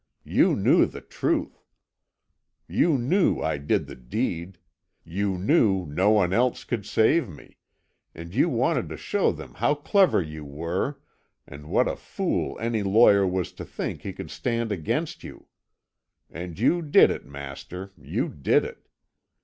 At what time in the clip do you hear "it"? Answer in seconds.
17.11-17.27, 18.65-18.87